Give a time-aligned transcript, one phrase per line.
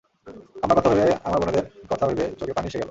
[0.63, 2.79] আম্মার কথা ভেবে, আমার বোনেদের কথা ভেবে, চোখে পানি এসে গেল।